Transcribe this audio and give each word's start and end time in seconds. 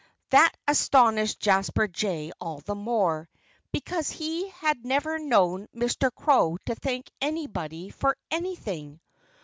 That 0.31 0.51
astonished 0.67 1.39
Jasper 1.39 1.87
Jay 1.87 2.31
all 2.41 2.61
the 2.61 2.73
more, 2.73 3.29
because 3.71 4.09
he 4.09 4.49
had 4.49 4.83
never 4.83 5.19
known 5.19 5.67
Mr. 5.75 6.09
Crow 6.11 6.57
to 6.65 6.73
thank 6.73 7.11
anybody 7.21 7.91
for 7.91 8.17
anything. 8.31 8.99